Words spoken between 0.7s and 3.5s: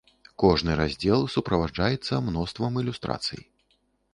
раздзел суправаджаецца мноствам ілюстрацый.